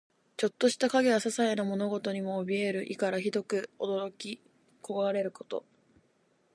[0.35, 4.41] ちょっとした影やささいな物音にもおびえる意から、ひどく驚き
[4.81, 5.63] 怖れること。